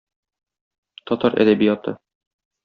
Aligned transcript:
Татар 1.11 1.37
әдәбияты. 1.45 1.95